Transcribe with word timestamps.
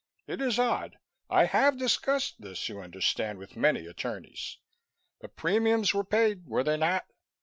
"It 0.25 0.41
is 0.41 0.57
odd. 0.57 0.97
I 1.29 1.45
have 1.45 1.77
discussed 1.77 2.41
this, 2.41 2.67
you 2.67 2.81
understand, 2.81 3.37
with 3.37 3.55
many 3.55 3.85
attorneys. 3.85 4.57
The 5.19 5.29
premiums 5.29 5.93
were 5.93 6.03
paid, 6.03 6.47
were 6.47 6.63
they 6.63 6.77
not? 6.77 7.05